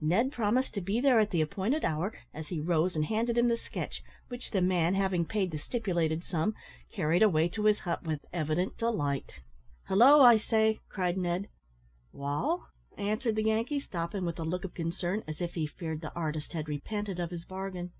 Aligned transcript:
Ned 0.00 0.32
promised 0.32 0.74
to 0.74 0.80
be 0.80 1.00
there 1.00 1.20
at 1.20 1.30
the 1.30 1.40
appointed 1.40 1.84
hour, 1.84 2.12
as 2.34 2.48
he 2.48 2.58
rose 2.58 2.96
and 2.96 3.04
handed 3.04 3.38
him 3.38 3.46
the 3.46 3.56
sketch, 3.56 4.02
which 4.26 4.50
the 4.50 4.60
man, 4.60 4.96
having 4.96 5.24
paid 5.24 5.52
the 5.52 5.58
stipulated 5.60 6.24
sum, 6.24 6.56
carried 6.90 7.22
away 7.22 7.46
to 7.50 7.64
his 7.66 7.78
hut 7.78 8.02
with 8.02 8.24
evident 8.32 8.76
delight. 8.76 9.34
"Halloo, 9.84 10.20
I 10.20 10.36
say," 10.36 10.80
cried 10.88 11.16
Ned. 11.16 11.48
"Wall?" 12.10 12.66
answered 12.96 13.36
the 13.36 13.44
Yankee, 13.44 13.78
stopping 13.78 14.24
with 14.24 14.40
a 14.40 14.44
look 14.44 14.64
of 14.64 14.74
concern, 14.74 15.22
as 15.28 15.40
if 15.40 15.54
he 15.54 15.68
feared 15.68 16.00
the 16.00 16.12
artist 16.12 16.54
had 16.54 16.66
repented 16.68 17.20
of 17.20 17.30
his 17.30 17.44
bargain. 17.44 17.92